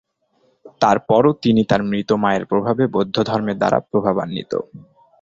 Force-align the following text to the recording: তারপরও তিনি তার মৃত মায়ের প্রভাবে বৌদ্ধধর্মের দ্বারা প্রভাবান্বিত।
তারপরও 0.81 1.31
তিনি 1.43 1.61
তার 1.69 1.81
মৃত 1.83 2.09
মায়ের 2.23 2.43
প্রভাবে 2.45 2.83
বৌদ্ধধর্মের 2.95 3.57
দ্বারা 3.57 3.79
প্রভাবান্বিত। 3.89 4.51